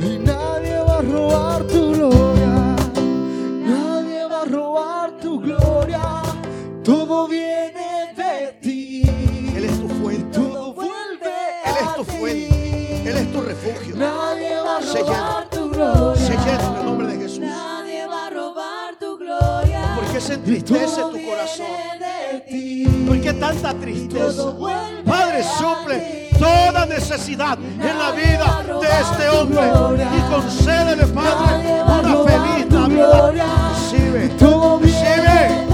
Y 0.00 0.18
nadie 0.20 0.78
va 0.78 0.96
a 0.96 1.02
robar 1.02 1.64
tu 1.64 1.92
gloria, 1.92 2.76
nadie 3.60 4.24
va 4.24 4.40
a 4.40 4.44
robar 4.46 5.18
tu 5.20 5.38
gloria, 5.38 6.22
todo 6.82 7.28
viene 7.28 8.14
de 8.16 8.56
ti. 8.62 9.02
Él 9.54 9.66
es 9.66 9.78
tu 9.78 9.88
fuente, 10.00 10.38
todo. 10.38 10.74
Él 10.82 11.76
es 11.82 11.94
tu 11.96 12.04
fuente, 12.04 13.10
Él 13.10 13.16
es 13.18 13.32
tu 13.32 13.40
refugio. 13.42 13.96
Nadie 13.96 14.56
va 14.56 14.78
a 14.78 14.80
robar 14.80 15.50
tu 15.50 15.68
gloria. 15.68 16.26
Se 16.26 16.32
llena 16.32 16.70
en 16.70 16.76
el 16.78 16.84
nombre 16.86 17.06
de 17.08 17.16
Jesús. 17.18 17.40
Nadie 17.40 18.06
va 18.06 18.28
a 18.28 18.30
robar 18.30 18.98
tu 18.98 19.18
gloria. 19.18 19.92
Porque 19.94 20.20
se 20.22 20.34
entristece 20.34 21.02
tu 21.02 21.26
corazón. 21.26 21.93
¿Por 23.06 23.20
qué 23.20 23.32
tanta 23.32 23.74
tristeza? 23.74 24.42
Padre, 25.04 25.42
suple 25.42 26.24
toda 26.38 26.86
necesidad 26.86 27.58
en 27.58 27.98
la 27.98 28.10
vida 28.10 28.62
de 28.80 28.88
este 29.00 29.28
hombre 29.28 29.62
y 30.16 30.32
concédele, 30.32 31.06
Padre, 31.06 31.82
una 31.82 32.24
feliz 32.24 32.70
Navidad. 32.70 33.32
Recibe, 33.32 34.28
Todo 34.38 34.78
recibe. 34.80 35.64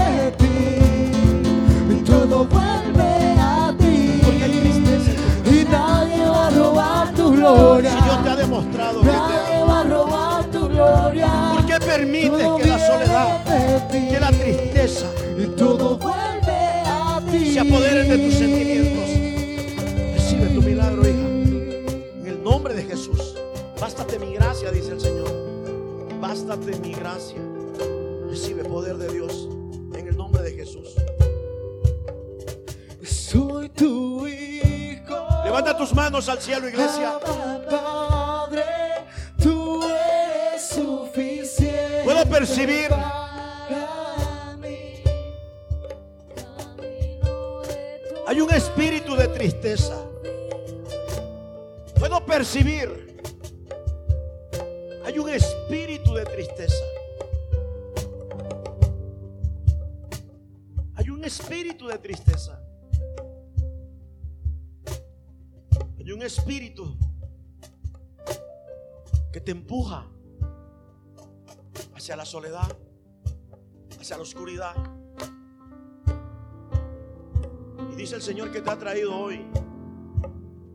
Todo 2.05 2.45
vuelve 2.45 3.35
a 3.39 3.73
ti. 3.77 4.21
Y 5.45 5.65
nadie 5.69 6.25
va 6.25 6.47
a 6.47 6.49
robar 6.49 7.13
tu 7.13 7.31
gloria. 7.31 7.91
Si 7.91 8.03
Dios 8.03 8.23
te 8.23 8.29
ha 8.29 8.35
demostrado 8.35 9.01
que 9.01 9.07
te 9.07 9.63
va 9.63 9.79
a 9.79 9.83
robar 9.83 10.43
tu 10.45 10.67
gloria. 10.67 11.29
¿por 11.53 11.65
qué 11.65 11.79
permites 11.79 12.47
que 12.57 12.67
la 12.67 12.79
soledad, 12.79 13.87
que 13.89 14.19
la 14.19 14.29
tristeza 14.29 15.05
Y 15.37 15.45
todo 15.55 15.97
vuelve. 15.97 16.20
Se 17.45 17.59
apoderen 17.59 18.09
de 18.09 18.17
tus 18.17 18.33
sentimientos? 18.33 19.09
Recibe 20.15 20.47
tu 20.47 20.61
milagro, 20.61 21.01
hija. 21.01 21.27
En 22.19 22.27
el 22.27 22.43
nombre 22.43 22.73
de 22.73 22.83
Jesús. 22.83 23.35
Bástate 23.79 24.19
mi 24.19 24.33
gracia, 24.33 24.71
dice 24.71 24.91
el 24.91 25.01
Señor. 25.01 25.31
Bástate 26.19 26.77
mi 26.77 26.93
gracia. 26.93 27.41
Recibe 28.29 28.63
poder 28.63 28.97
de 28.97 29.11
Dios. 29.11 29.49
En 29.95 30.07
el 30.07 30.15
nombre 30.15 30.41
de 30.43 30.53
Jesús. 30.53 30.95
Soy 33.03 33.69
tu 33.69 34.27
hijo. 34.27 35.27
Levanta 35.43 35.77
tus 35.77 35.93
manos 35.93 36.29
al 36.29 36.39
cielo, 36.41 36.67
iglesia. 36.69 37.19
Padre, 37.69 38.63
tú 39.41 39.83
eres 39.83 40.67
suficiente. 40.67 42.01
Puedo 42.03 42.25
percibir 42.25 42.89
Hay 48.31 48.39
un 48.39 48.49
espíritu 48.53 49.13
de 49.17 49.27
tristeza. 49.27 50.09
Puedo 51.99 52.25
percibir. 52.25 53.21
Hay 55.03 55.19
un 55.19 55.27
espíritu 55.27 56.13
de 56.13 56.23
tristeza. 56.23 56.85
Hay 60.95 61.09
un 61.09 61.25
espíritu 61.25 61.87
de 61.87 61.97
tristeza. 61.97 62.57
Hay 65.97 66.09
un 66.13 66.21
espíritu 66.21 66.97
que 69.33 69.41
te 69.41 69.51
empuja 69.51 70.07
hacia 71.93 72.15
la 72.15 72.23
soledad, 72.23 72.77
hacia 73.99 74.15
la 74.15 74.23
oscuridad. 74.23 75.00
Y 77.91 77.95
dice 77.95 78.15
el 78.15 78.21
Señor 78.21 78.51
que 78.51 78.61
te 78.61 78.69
ha 78.69 78.77
traído 78.77 79.15
hoy. 79.15 79.45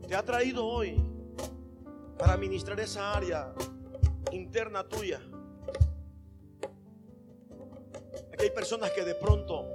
Te 0.07 0.15
ha 0.15 0.23
traído 0.23 0.65
hoy 0.65 1.03
para 2.17 2.37
ministrar 2.37 2.79
esa 2.79 3.13
área 3.13 3.53
interna 4.31 4.87
tuya. 4.87 5.19
Aquí 8.31 8.43
hay 8.43 8.51
personas 8.51 8.91
que 8.91 9.03
de 9.03 9.15
pronto 9.15 9.65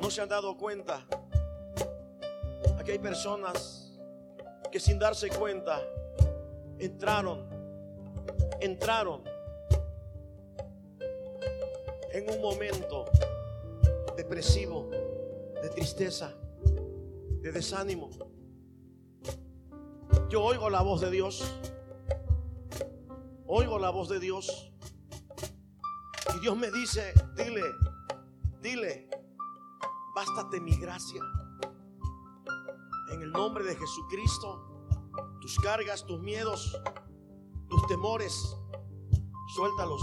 no 0.00 0.10
se 0.10 0.22
han 0.22 0.28
dado 0.28 0.56
cuenta. 0.56 1.06
Aquí 2.78 2.92
hay 2.92 2.98
personas 2.98 4.00
que 4.72 4.80
sin 4.80 4.98
darse 4.98 5.28
cuenta 5.28 5.82
entraron, 6.78 7.46
entraron 8.60 9.22
en 12.12 12.30
un 12.30 12.40
momento 12.40 13.04
depresivo, 14.16 14.88
de 14.90 15.68
tristeza, 15.68 16.32
de 17.46 17.52
desánimo. 17.52 18.10
Yo 20.28 20.42
oigo 20.42 20.68
la 20.68 20.82
voz 20.82 21.00
de 21.00 21.12
Dios. 21.12 21.44
Oigo 23.46 23.78
la 23.78 23.90
voz 23.90 24.08
de 24.08 24.18
Dios. 24.18 24.72
Y 26.34 26.40
Dios 26.40 26.56
me 26.56 26.72
dice, 26.72 27.14
dile, 27.36 27.62
dile, 28.60 29.08
bástate 30.12 30.60
mi 30.60 30.76
gracia. 30.76 31.22
En 33.12 33.22
el 33.22 33.30
nombre 33.30 33.62
de 33.62 33.76
Jesucristo, 33.76 34.90
tus 35.40 35.56
cargas, 35.60 36.04
tus 36.04 36.20
miedos, 36.20 36.76
tus 37.68 37.86
temores, 37.86 38.56
suéltalos. 39.54 40.02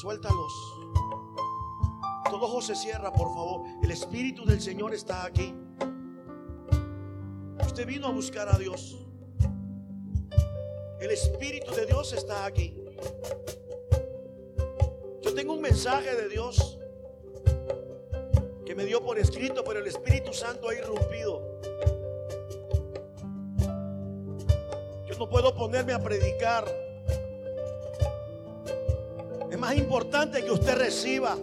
Suéltalos. 0.00 0.52
Todo 2.30 2.46
ojo 2.46 2.62
se 2.62 2.76
cierra, 2.76 3.12
por 3.12 3.34
favor. 3.34 3.62
El 3.82 3.90
Espíritu 3.90 4.44
del 4.44 4.60
Señor 4.60 4.94
está 4.94 5.24
aquí. 5.24 5.52
Usted 7.74 7.88
vino 7.88 8.06
a 8.06 8.12
buscar 8.12 8.48
a 8.48 8.56
Dios. 8.56 8.94
El 11.00 11.10
Espíritu 11.10 11.74
de 11.74 11.86
Dios 11.86 12.12
está 12.12 12.44
aquí. 12.44 12.72
Yo 15.20 15.34
tengo 15.34 15.54
un 15.54 15.60
mensaje 15.60 16.14
de 16.14 16.28
Dios 16.28 16.78
que 18.64 18.76
me 18.76 18.84
dio 18.84 19.02
por 19.02 19.18
escrito, 19.18 19.64
pero 19.64 19.80
el 19.80 19.88
Espíritu 19.88 20.32
Santo 20.32 20.68
ha 20.68 20.74
irrumpido. 20.76 21.58
Yo 25.08 25.18
no 25.18 25.28
puedo 25.28 25.52
ponerme 25.52 25.94
a 25.94 25.98
predicar. 25.98 26.72
Es 29.50 29.58
más 29.58 29.74
importante 29.74 30.44
que 30.44 30.52
usted 30.52 30.76
reciba 30.76 31.36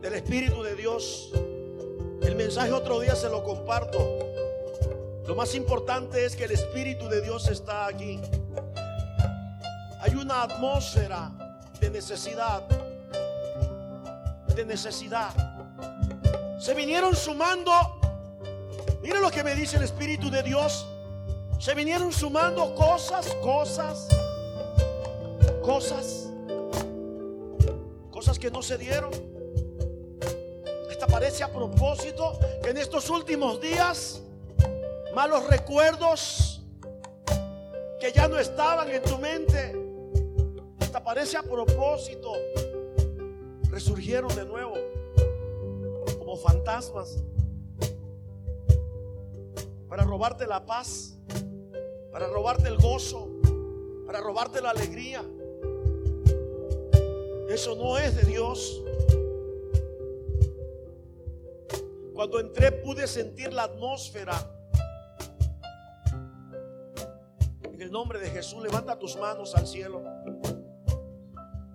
del 0.00 0.14
Espíritu 0.14 0.62
de 0.62 0.76
Dios. 0.76 1.32
El 2.22 2.36
mensaje 2.36 2.70
otro 2.70 3.00
día 3.00 3.16
se 3.16 3.28
lo 3.28 3.42
comparto. 3.42 4.31
Lo 5.26 5.36
más 5.36 5.54
importante 5.54 6.24
es 6.24 6.34
que 6.34 6.44
el 6.44 6.50
Espíritu 6.50 7.08
de 7.08 7.20
Dios 7.20 7.48
está 7.48 7.86
aquí. 7.86 8.20
Hay 10.00 10.14
una 10.16 10.42
atmósfera 10.42 11.30
de 11.80 11.90
necesidad. 11.90 12.62
De 14.48 14.64
necesidad. 14.64 15.30
Se 16.58 16.74
vinieron 16.74 17.14
sumando. 17.14 17.72
Mira 19.00 19.20
lo 19.20 19.30
que 19.30 19.44
me 19.44 19.54
dice 19.54 19.76
el 19.76 19.84
Espíritu 19.84 20.28
de 20.28 20.42
Dios. 20.42 20.86
Se 21.60 21.72
vinieron 21.74 22.12
sumando 22.12 22.74
cosas, 22.74 23.26
cosas, 23.42 24.08
cosas, 25.62 26.28
cosas 28.10 28.38
que 28.40 28.50
no 28.50 28.60
se 28.60 28.76
dieron. 28.76 29.12
Esta 30.90 31.06
parece 31.06 31.44
a 31.44 31.52
propósito 31.52 32.36
que 32.60 32.70
en 32.70 32.78
estos 32.78 33.08
últimos 33.08 33.60
días 33.60 34.20
malos 35.14 35.46
recuerdos 35.46 36.62
que 38.00 38.12
ya 38.12 38.28
no 38.28 38.38
estaban 38.38 38.90
en 38.90 39.02
tu 39.02 39.18
mente. 39.18 39.76
Hasta 40.80 41.02
parece 41.02 41.36
a 41.36 41.42
propósito. 41.42 42.32
Resurgieron 43.70 44.34
de 44.34 44.44
nuevo 44.44 44.74
como 46.18 46.36
fantasmas 46.36 47.22
para 49.88 50.04
robarte 50.04 50.46
la 50.46 50.64
paz, 50.64 51.18
para 52.10 52.26
robarte 52.26 52.68
el 52.68 52.76
gozo, 52.78 53.28
para 54.06 54.20
robarte 54.20 54.60
la 54.60 54.70
alegría. 54.70 55.24
Eso 57.48 57.76
no 57.76 57.98
es 57.98 58.16
de 58.16 58.22
Dios. 58.22 58.82
Cuando 62.14 62.40
entré 62.40 62.72
pude 62.72 63.06
sentir 63.06 63.52
la 63.52 63.64
atmósfera 63.64 64.61
el 67.82 67.90
nombre 67.90 68.18
de 68.20 68.30
Jesús, 68.30 68.62
levanta 68.62 68.98
tus 68.98 69.16
manos 69.16 69.54
al 69.54 69.66
cielo. 69.66 70.02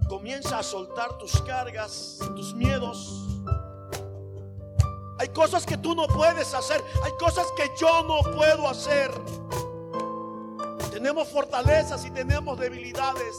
Comienza 0.07 0.57
a 0.57 0.63
soltar 0.63 1.17
tus 1.17 1.41
cargas, 1.41 2.19
tus 2.35 2.53
miedos. 2.53 3.27
Hay 5.19 5.27
cosas 5.29 5.65
que 5.65 5.77
tú 5.77 5.93
no 5.95 6.07
puedes 6.07 6.53
hacer. 6.53 6.81
Hay 7.03 7.11
cosas 7.19 7.45
que 7.57 7.69
yo 7.79 8.03
no 8.03 8.21
puedo 8.35 8.69
hacer. 8.69 9.11
Tenemos 10.91 11.27
fortalezas 11.27 12.05
y 12.05 12.11
tenemos 12.11 12.57
debilidades. 12.57 13.37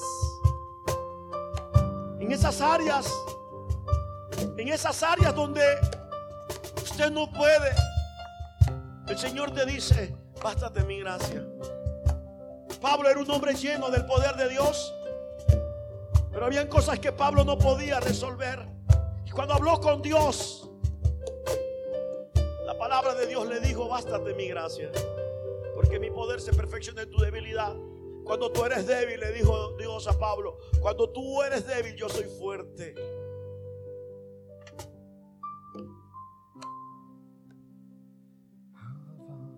En 2.20 2.30
esas 2.30 2.60
áreas, 2.60 3.10
en 4.56 4.68
esas 4.68 5.02
áreas 5.02 5.34
donde 5.34 5.64
usted 6.82 7.10
no 7.10 7.32
puede, 7.32 7.72
el 9.06 9.18
Señor 9.18 9.52
te 9.52 9.64
dice, 9.64 10.14
bástate 10.42 10.84
mi 10.84 11.00
gracia. 11.00 11.46
Pablo 12.80 13.08
era 13.08 13.20
un 13.20 13.30
hombre 13.30 13.54
lleno 13.54 13.90
del 13.90 14.06
poder 14.06 14.36
de 14.36 14.48
Dios. 14.48 14.94
Pero 16.30 16.46
habían 16.46 16.68
cosas 16.68 16.98
que 16.98 17.12
Pablo 17.12 17.44
no 17.44 17.58
podía 17.58 18.00
resolver. 18.00 18.64
Y 19.26 19.30
cuando 19.30 19.54
habló 19.54 19.80
con 19.80 20.02
Dios, 20.02 20.70
la 22.64 22.78
palabra 22.78 23.14
de 23.14 23.26
Dios 23.26 23.48
le 23.48 23.60
dijo, 23.60 23.88
bástate 23.88 24.34
mi 24.34 24.48
gracia. 24.48 24.90
Porque 25.74 25.98
mi 25.98 26.10
poder 26.10 26.40
se 26.40 26.52
perfecciona 26.52 27.02
en 27.02 27.10
tu 27.10 27.18
debilidad. 27.18 27.74
Cuando 28.24 28.52
tú 28.52 28.64
eres 28.64 28.86
débil, 28.86 29.18
le 29.20 29.32
dijo 29.32 29.74
Dios 29.78 30.06
a 30.06 30.18
Pablo, 30.18 30.58
cuando 30.80 31.10
tú 31.10 31.42
eres 31.42 31.66
débil, 31.66 31.96
yo 31.96 32.08
soy 32.08 32.24
fuerte. 32.24 32.94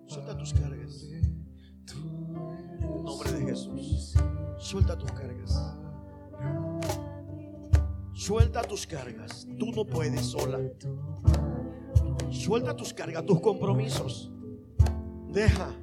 Suelta 0.07 0.37
tus 0.39 0.55
cargas. 0.55 1.07
En 2.91 2.97
el 2.97 3.05
nombre 3.05 3.33
de 3.33 3.45
Jesús. 3.47 4.15
Suelta 4.59 4.99
tus 4.99 5.13
cargas. 5.13 5.75
Suelta 8.13 8.63
tus 8.63 8.87
cargas. 8.87 9.47
Tú 9.59 9.71
no 9.73 9.85
puedes 9.85 10.27
sola. 10.27 10.59
Suelta 12.31 12.77
tus 12.77 12.93
cargas, 12.93 13.25
tus 13.25 13.41
compromisos. 13.41 14.31
Deja, 15.29 15.75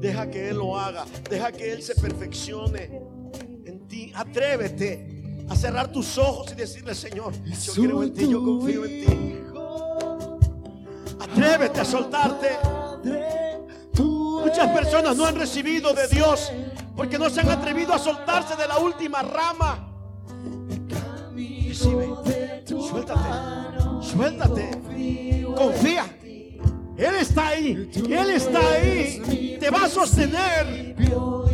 deja 0.00 0.30
que 0.30 0.48
Él 0.48 0.58
lo 0.58 0.78
haga. 0.78 1.04
Deja 1.28 1.52
que 1.52 1.72
Él 1.72 1.82
se 1.82 1.94
perfeccione 1.94 3.02
en 3.64 3.86
ti. 3.86 4.12
Atrévete 4.14 5.44
a 5.48 5.56
cerrar 5.56 5.90
tus 5.92 6.16
ojos 6.18 6.52
y 6.52 6.54
decirle, 6.54 6.94
Señor, 6.94 7.34
yo 7.44 7.74
creo 7.74 8.02
en 8.02 8.12
ti, 8.12 8.28
yo 8.28 8.42
confío 8.42 8.84
en 8.84 9.06
ti. 9.06 9.34
Atrévete 11.20 11.80
a 11.80 11.84
soltarte. 11.84 12.73
Muchas 14.54 14.70
personas 14.70 15.16
no 15.16 15.26
han 15.26 15.34
recibido 15.34 15.92
de 15.94 16.06
Dios 16.06 16.52
porque 16.94 17.18
no 17.18 17.28
se 17.28 17.40
han 17.40 17.50
atrevido 17.50 17.92
a 17.92 17.98
soltarse 17.98 18.54
de 18.54 18.68
la 18.68 18.78
última 18.78 19.20
rama. 19.20 19.88
Recibe, 21.66 22.08
suéltate, 22.64 23.20
suéltate, 24.00 24.80
confía. 25.56 26.04
Él 26.96 27.16
está 27.16 27.48
ahí, 27.48 27.90
Él 28.08 28.30
está 28.30 28.60
ahí, 28.60 29.56
te 29.58 29.70
va 29.70 29.86
a 29.86 29.88
sostener, 29.88 30.94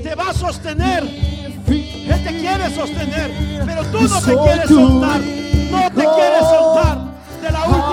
te 0.02 0.14
va 0.14 0.28
a 0.28 0.34
sostener. 0.34 1.02
Él 1.02 2.22
te 2.22 2.38
quiere 2.38 2.74
sostener, 2.74 3.64
pero 3.64 3.82
tú 3.86 4.02
no 4.02 4.20
te 4.20 4.36
quieres 4.36 4.68
soltar, 4.68 5.20
no 5.70 5.90
te 5.90 6.04
quieres 6.04 6.48
soltar 6.50 6.98
de 7.40 7.50
la 7.50 7.64
última 7.64 7.89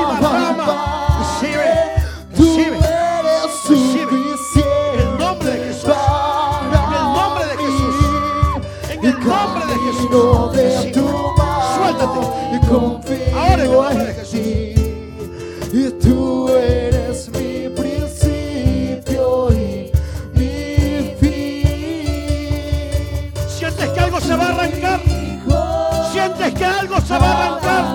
se 26.96 27.18
va 27.18 27.32
a 27.32 27.48
arrancar. 27.48 27.86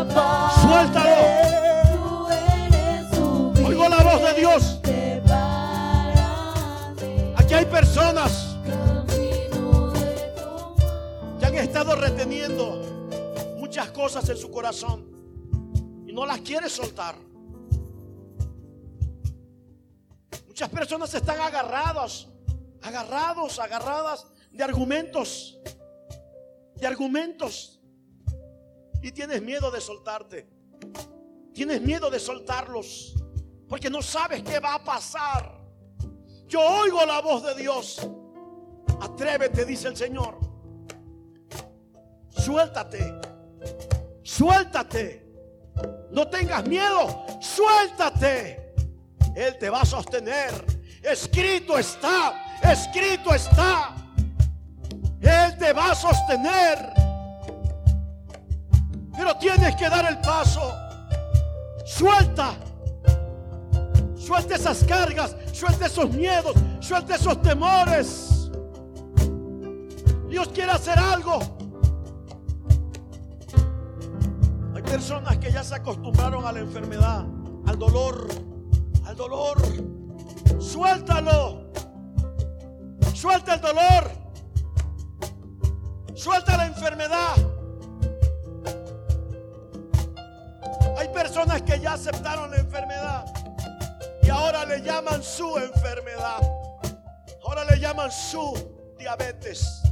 Suéltalo. 0.61 1.21
Oigo 3.67 3.89
la 3.89 4.03
voz 4.03 4.23
de 4.23 4.35
Dios. 4.35 4.79
Aquí 7.37 7.55
hay 7.55 7.65
personas 7.67 8.57
que 11.39 11.47
han 11.47 11.55
estado 11.55 11.97
reteniendo 11.97 12.83
muchas 13.59 13.91
cosas 13.91 14.29
en 14.29 14.37
su 14.37 14.51
corazón 14.51 15.07
y 16.07 16.13
no 16.13 16.27
las 16.27 16.41
quiere 16.41 16.69
soltar. 16.69 17.17
Muchas 20.47 20.69
personas 20.69 21.15
están 21.15 21.41
agarrados, 21.41 22.29
agarrados, 22.83 23.59
agarradas 23.59 24.27
de 24.51 24.63
argumentos, 24.63 25.59
de 26.77 26.87
argumentos. 26.87 27.82
Y 29.03 29.13
tienes 29.13 29.43
miedo 29.43 29.71
de 29.71 29.81
soltarte. 29.81 30.49
Tienes 31.53 31.83
miedo 31.83 32.09
de 32.11 32.19
soltarlos 32.19 33.15
porque 33.73 33.89
no 33.89 34.03
sabes 34.03 34.43
qué 34.43 34.61
va 34.61 34.75
a 34.75 34.85
pasar. 34.85 35.59
Yo 36.47 36.61
oigo 36.61 37.07
la 37.07 37.23
voz 37.23 37.43
de 37.43 37.55
Dios. 37.55 38.07
Atrévete, 39.01 39.65
dice 39.65 39.89
el 39.89 39.97
Señor. 39.97 40.39
Suéltate. 42.29 43.19
Suéltate. 44.23 45.27
No 46.11 46.29
tengas 46.29 46.69
miedo. 46.69 47.25
Suéltate. 47.41 48.75
Él 49.35 49.57
te 49.59 49.71
va 49.71 49.81
a 49.81 49.87
sostener. 49.87 50.53
Escrito 51.03 51.79
está. 51.79 52.61
Escrito 52.63 53.35
está. 53.35 53.97
Él 55.19 55.57
te 55.59 55.73
va 55.73 55.93
a 55.93 55.95
sostener. 55.95 56.93
Pero 59.17 59.37
tienes 59.37 59.77
que 59.77 59.89
dar 59.89 60.11
el 60.11 60.19
paso. 60.21 60.73
Suelta. 61.85 62.55
Suelta 64.17 64.55
esas 64.55 64.85
cargas. 64.85 65.37
Suelta 65.53 65.87
esos 65.87 66.11
miedos. 66.11 66.55
Suelta 66.81 67.17
esos 67.17 67.41
temores. 67.43 68.51
Dios 70.29 70.49
quiere 70.49 70.73
hacer 70.73 70.99
algo. 70.99 71.39
Hay 74.75 74.83
personas 74.83 75.37
que 75.37 75.53
ya 75.53 75.63
se 75.63 75.75
acostumbraron 75.75 76.47
a 76.47 76.53
la 76.53 76.61
enfermedad, 76.61 77.27
al 77.67 77.79
dolor, 77.79 78.29
al 79.05 79.15
dolor. 79.15 79.59
Suéltalo. 80.59 81.71
Suelta 83.13 83.55
el 83.55 83.61
dolor. 83.61 84.11
Suelta 86.15 86.57
la 86.57 86.67
enfermedad. 86.67 87.52
Personas 91.23 91.63
que 91.63 91.79
ya 91.79 91.93
aceptaron 91.93 92.51
la 92.51 92.57
enfermedad 92.57 93.25
y 94.25 94.29
ahora 94.29 94.65
le 94.65 94.83
llaman 94.83 95.23
su 95.23 95.57
enfermedad. 95.57 96.43
Ahora 97.45 97.65
le 97.65 97.79
llaman 97.79 98.11
su 98.11 98.53
diabetes. 98.99 99.83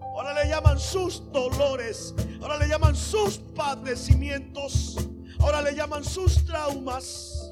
Ahora 0.00 0.34
le 0.34 0.48
llaman 0.48 0.80
sus 0.80 1.30
dolores. 1.30 2.12
Ahora 2.42 2.58
le 2.58 2.66
llaman 2.66 2.96
sus 2.96 3.38
padecimientos. 3.38 4.96
Ahora 5.38 5.62
le 5.62 5.76
llaman 5.76 6.02
sus 6.02 6.44
traumas. 6.44 7.50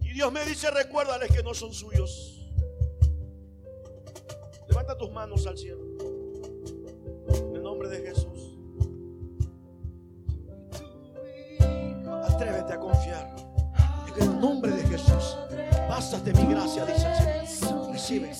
Y 0.00 0.12
Dios 0.12 0.30
me 0.30 0.44
dice, 0.44 0.70
recuérdales 0.70 1.30
que 1.32 1.42
no 1.42 1.54
son 1.54 1.72
suyos. 1.72 2.46
Levanta 4.68 4.98
tus 4.98 5.10
manos 5.10 5.46
al 5.46 5.56
cielo. 5.56 5.80
En 7.30 7.56
el 7.56 7.62
nombre 7.62 7.88
de 7.88 8.06
Jesús. 8.06 8.29
Atrévete 12.40 12.72
a 12.72 12.78
confiar. 12.78 13.36
En 14.16 14.22
el 14.22 14.40
nombre 14.40 14.72
de 14.72 14.82
Jesús. 14.88 15.36
Bástate 15.90 16.32
mi 16.32 16.54
gracia, 16.54 16.86
dice 16.86 17.06
el. 17.06 17.92
Recibe. 17.92 18.32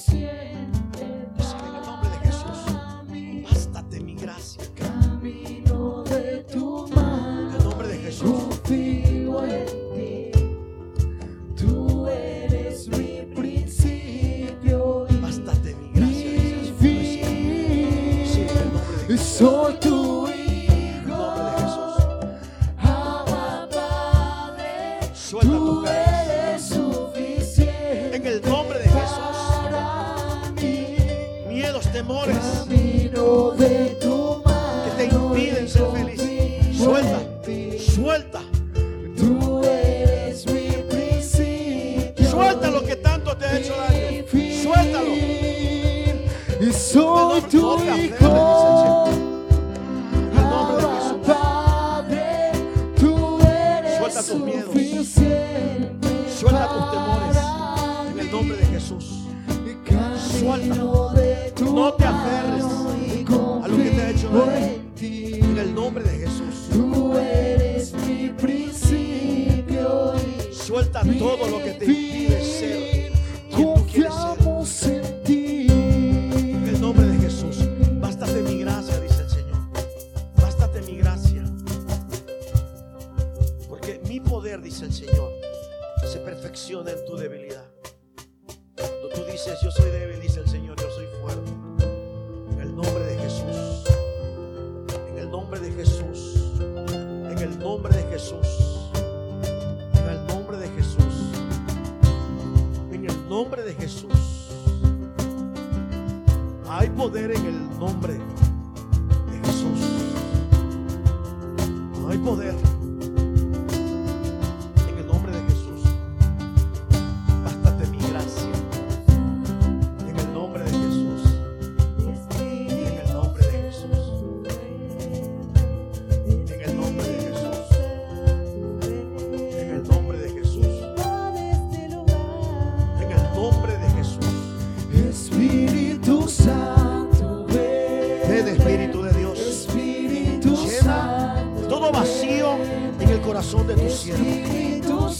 de 143.74 143.83
tu 143.83 143.90
siervo. 143.90 145.11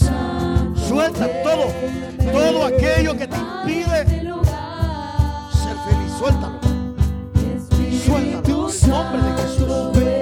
Suelta 0.75 1.27
todo, 1.43 1.67
todo 2.31 2.65
aquello 2.65 3.17
que 3.17 3.27
te 3.27 3.37
impide 3.37 4.05
ser 5.53 5.75
feliz. 5.87 6.11
Suéltalo. 6.19 6.59
Suéltalo. 8.05 8.67
En 8.69 8.89
nombre 8.89 9.21
de 9.21 9.41
Jesús. 9.41 10.20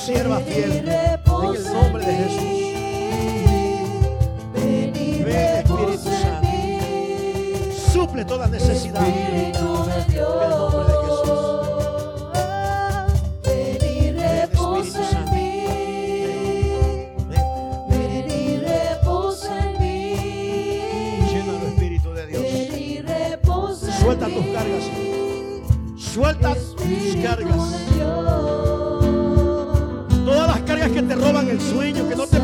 sierva 0.00 0.40
fiel. 0.40 0.72
En 0.72 0.88
el 0.88 1.64
nombre 1.72 2.04
de 2.04 2.12
Jesús. 2.14 2.42
Ven, 4.54 4.96
Espíritu 4.96 5.98
Santo. 5.98 6.48
Suple 7.92 8.24
toda 8.24 8.48
necesidad. 8.48 9.06
En 9.06 9.14
el 9.14 9.52
nombre 9.52 9.94
de 9.94 10.04
Jesús. 10.04 11.20
Suelta 24.00 24.26
tus 24.26 24.46
cargas. 24.46 24.84
Suelta 25.96 26.54
tus 26.54 27.16
cargas 27.22 27.99
que 30.88 31.02
te 31.02 31.14
roban 31.14 31.48
el 31.48 31.60
sueño, 31.60 32.08
que 32.08 32.16
no 32.16 32.26
te 32.26 32.39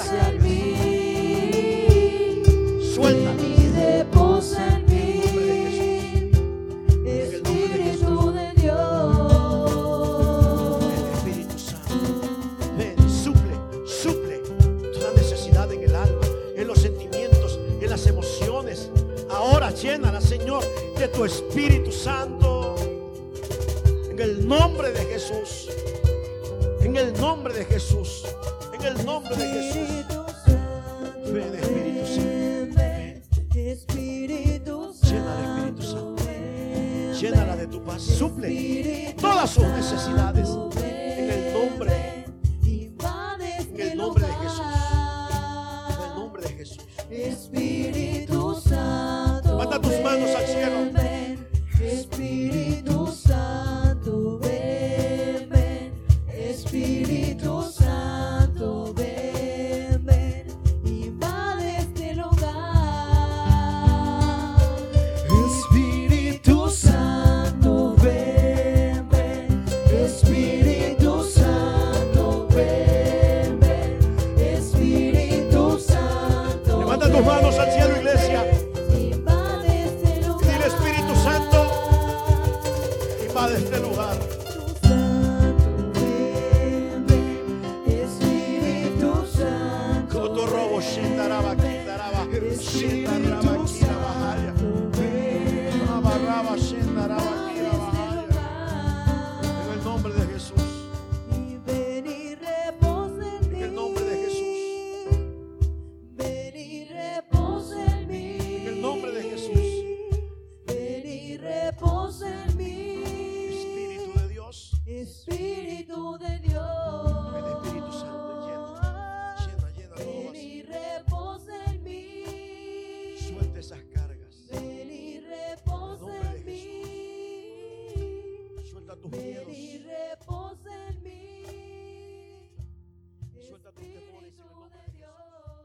Gracias. 0.00 0.29